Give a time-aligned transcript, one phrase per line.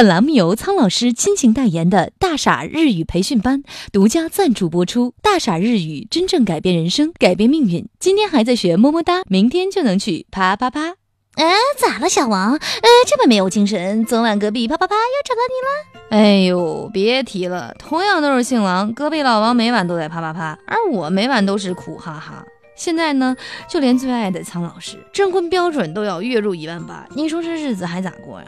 [0.00, 3.62] 本栏目由苍老师亲情代言的大傻日语培训班
[3.92, 5.12] 独家赞助播出。
[5.20, 7.86] 大傻日语真正改变人生，改变命运。
[7.98, 10.94] 今天还在学么么哒，明天就能去啪啪啪。
[11.34, 12.56] 哎，咋了，小王？
[12.56, 14.02] 哎，这么没有精神？
[14.06, 16.22] 昨晚隔壁啪啪啪又找到你了？
[16.22, 22.42] 哎呦，别提了，同样都是姓王，隔壁老王每晚都在啪啪啪，而我每晚都是苦哈哈。
[22.74, 23.36] 现在呢，
[23.68, 28.46] 就连最爱的苍老师征婚标准都要月入一万八，你说这日子还咋过呀？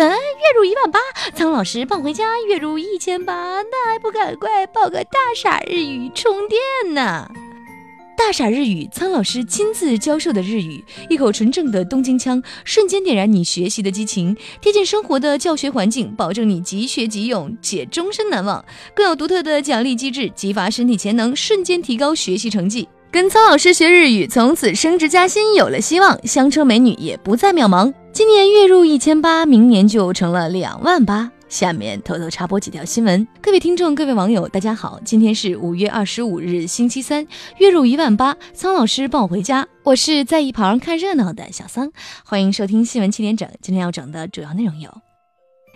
[0.00, 0.16] 嗯，月
[0.56, 1.00] 入一万八，
[1.34, 7.28] 苍老师抱回家月入一千八，那还不赶快报个大傻日语充电呢？
[8.16, 18.64] 大傻日语，苍老师亲自教授的日语，一口纯正的东京腔，瞬间点燃你学习的激情，贴近生活的教学环境，保证你即学即用且终身难忘。
[18.94, 22.88] 更有独特的奖励机制，激发身体潜能，瞬间提高学习成绩。
[23.10, 27.92] 跟苍老师学日语，从此升职加薪有了希望，香车美女也不再渺茫。
[28.18, 31.30] 今年月入一千八，明年就成了两万八。
[31.48, 37.24] 下面偷偷插播几条新闻，各位听众、各位网友，大家好，今天是五月二十五日，星期三，
[37.58, 41.92] 月入一万八，苍老师抱回家，我是在一旁看热闹的小桑，
[42.24, 43.48] 欢迎收听新闻七点整。
[43.62, 44.90] 今天要整的主要内容有：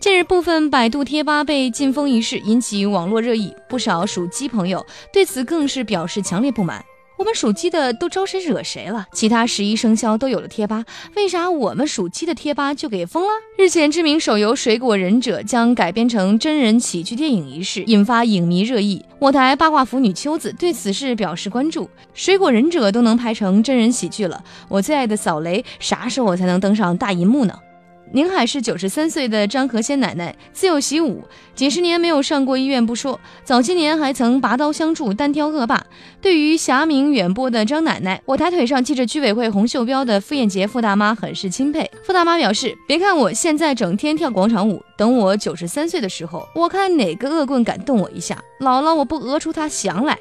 [0.00, 6.84] 近日部分百度贴吧被禁封一事引起网络热议，不少属鸡朋友对此更是表示强烈不满。
[7.18, 9.08] 我们属鸡的都招谁惹谁了？
[9.12, 10.84] 其他十一生肖都有了贴吧，
[11.16, 13.28] 为啥我们属鸡的贴吧就给封了？
[13.58, 19.04] 日前，知名手游《水果忍者》将改编成真人喜剧电影一事，引发影迷热议。
[19.18, 27.58] 我台八卦腐女秋子对此事表示关注：《水果忍者》都能拍成真人喜剧了，我最爱的扫雷啥时候才能登上大银幕呢？
[28.12, 31.22] 宁海市九十三岁的张和仙奶奶自幼习武，
[31.54, 35.84] 几十年没有上过医院不说，早些年还曾拔刀相助、单挑恶霸。
[36.20, 41.90] 对于侠名远播的张奶奶，我抬腿上系着居委会红袖标的傅艳杰傅大妈很是钦佩。
[42.02, 50.18] 傅大妈表示：“别看我现在整天跳广场舞，等我九十三岁的时候，我看哪个恶棍敢动我一下，老了我不讹出他翔来。”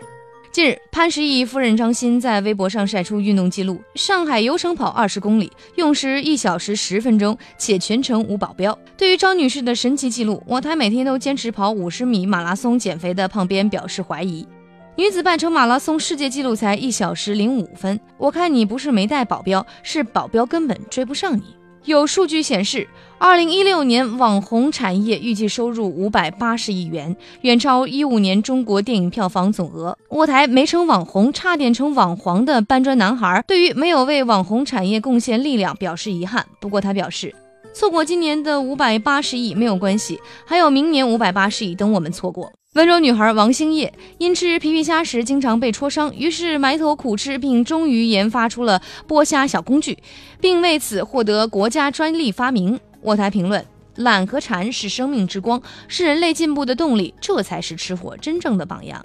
[0.51, 8.77] 近日，潘石屹夫人张欣在微博上晒出运动记录：上海游程跑二十公里，用时一小时十分钟，且全程无保镖。
[8.97, 14.47] 对于张女士的神奇记录，我台每天都坚持跑五十米马拉松减肥的胖编表示怀疑。
[14.95, 21.43] 女子半程马拉松世界纪录才一小时零五分，我看你不是没带保镖，是保镖根本追不上你。
[21.87, 22.85] 有数据显示，
[23.17, 29.97] 二零一六年网红产业预计收入五百八十亿元，远超一五年中国电影票房总额。
[30.09, 36.45] 我台没成网红，差点成网黄的搬砖男孩，对于没有为网红产业贡献力量表示遗憾。
[36.59, 37.33] 不过他表示，
[37.73, 42.51] 错过今年的五百八十亿没有关系，还有明年五百八十亿等我们错过。
[42.77, 49.97] 温州女孩王星叶因吃皮皮虾时经常被戳伤，于是埋头苦吃，并终于研发出了剥虾小工具，
[50.39, 52.79] 并为此获得国家专利发明。
[53.01, 59.03] 我台评论：懒和馋是生命之光，是人类进步的动力，这才是吃货真正的榜样。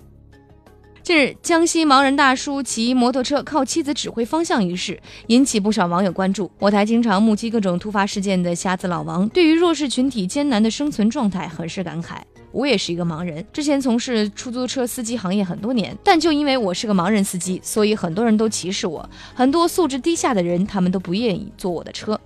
[1.02, 6.50] 近日，江西盲人大叔骑摩托车靠妻子指挥方向一事引起不少网友关注。
[6.58, 12.18] 我台经常目击各种突发事件的瞎子老王，对于弱势群体艰难的生存状态很是感慨。
[12.52, 19.08] 我也是一个盲人，之前从事出租车司机行业很多年，但就因为我是个盲人司机，所以很多人都歧视我。
[19.34, 22.20] 很多素质低下的人，他们都不愿意坐我的车。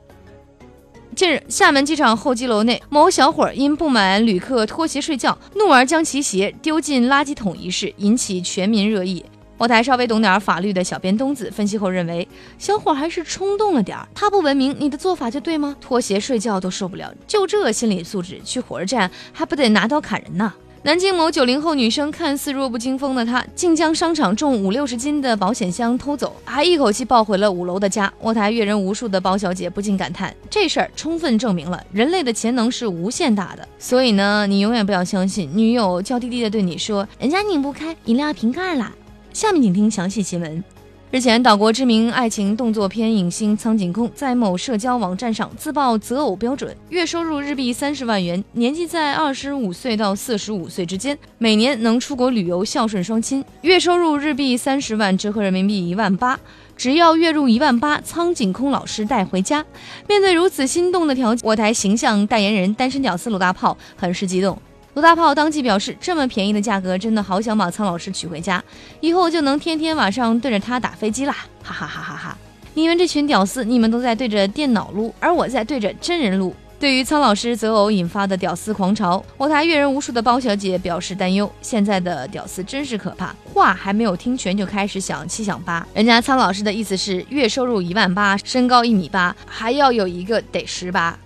[1.14, 9.24] 近日，厦门机场候机楼内，某小伙因不满旅客脱鞋睡觉，怒而将其鞋丢进垃圾桶一事，引起全民热议。
[9.58, 12.28] 我台稍微懂点法律的小编东子分析后认为，
[12.58, 14.06] 小伙还是冲动了点儿。
[14.14, 15.74] 他不文明，你的做法就对吗？
[15.80, 20.52] 脱鞋睡觉都受不了，就这心理素质，去火车站还不得拿刀砍人呢？
[20.82, 28.12] 南京某九零后女生看似弱不禁风的她，竟将商场重五六十斤的保险箱偷走，还一口气抱回了五楼的家。
[28.20, 33.66] 我台阅人无数的包小姐不禁感叹：这事儿充分证明了人类的潜能是无限大的。
[33.80, 38.92] 所以呢，你永远不要相信女友娇滴滴的对你说：“人家拧不开饮料瓶盖啦。”
[39.36, 40.64] 下面请听详细新闻。
[41.10, 53.44] 日前，岛国知名爱情动作片影星苍井空在某社交网站上自曝择偶标准：月收入日币三十万元，年纪在二十五岁到四十五岁之间，每年能出国旅游孝顺双亲。
[53.60, 56.40] 月收入日币三十万，折合人民币一万八，
[56.74, 59.62] 只要月入一万八，苍井空老师带回家。
[60.08, 64.58] 面对如此心动的条件，我台形象代言人单身屌丝鲁大炮很是激动。
[64.96, 68.64] 鲁大炮当即表示：“这么便宜的价格，真的好想把苍老师娶回家，
[69.00, 72.38] 以后就能天天晚上对着他打飞机啦！”哈哈哈哈哈！
[72.72, 76.56] 你们这群屌丝，你们都在对着电脑撸，而我在对着真人撸。
[76.78, 85.86] 对于苍老师择偶引发的屌丝狂潮，我台阅人无数的包小姐表示担忧：现在的屌丝真是可怕，话还没有听全就开始想七想八。
[85.92, 91.18] 人家苍老师的意思是月收入一万八，身高一米八，还要有一个得十八。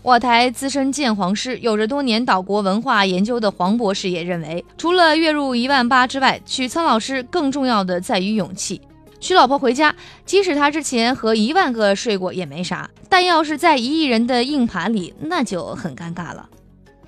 [0.00, 8.80] 我台资深鉴黄师、有着多年岛国文化研究的黄博士也认为，除了月入一万八之外，娶苍老师更重要的在于勇气。
[9.20, 16.48] 娶老婆回家，即使他之前和一万个睡过也没啥，但要是在一亿人的硬盘里，那就很尴尬了。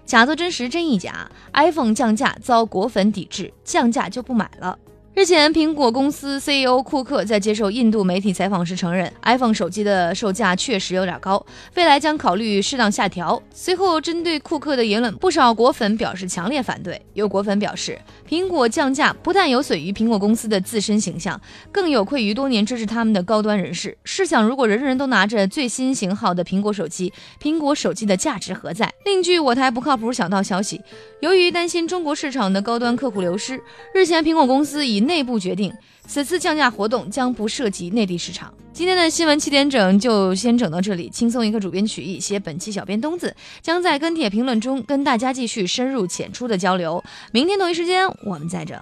[0.04, 1.31] 假作真实，真亦假。
[1.54, 4.76] iPhone 降价遭果粉抵制，降价就不买了。
[5.20, 11.44] 日前，苹果公司 CEO 库克在接受印度媒体采访时承认，iPhone 手机的售价确实有点高，
[11.75, 13.43] 未来将考虑适当下调。
[13.52, 16.99] 随后，针对库克的言论，不少果粉表示强烈反对。
[17.12, 21.38] 有果粉表示，苹果降价不但有损于苹果公司的自身形象，
[21.70, 23.99] 更有愧于多年支持他们的高端人士。
[24.05, 28.90] 试想，如果人人都拿着最新型号的苹果手机，苹果手机的价值何在？
[29.05, 30.81] 另据我台不靠谱小道消息，
[31.20, 33.61] 由于担心中国市场的高端客户流失，
[33.93, 35.75] 日前苹果公司以内部决定，
[36.07, 38.55] 此次降价活动将不涉及内地市场。
[38.73, 47.03] 今天的新闻七点整就先整到这里，轻松一个主编曲艺写本期小编东子将在跟帖评论中跟大家继续深入浅出的交流。
[47.33, 48.81] 明天同一时间我们再整。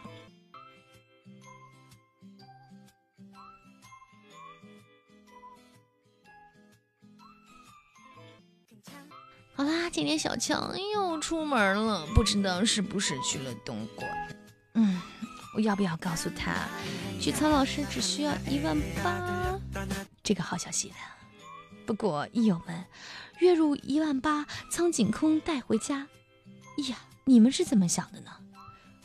[9.54, 14.06] 好啦，今天小强又出门了，不知道是不是去了东莞。
[15.60, 16.54] 要不要告诉他，
[17.20, 19.58] 许苍老师只需要一万八？
[20.22, 20.94] 这个好消息的。
[21.86, 22.84] 不过，益友们，
[23.38, 26.06] 月入一万八，苍井空带回家，
[26.88, 28.30] 呀，你们是怎么想的呢？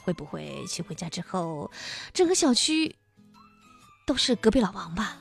[0.03, 1.71] 会不会娶回家之后，
[2.13, 2.95] 整个小区
[4.05, 5.19] 都是隔壁老王吧？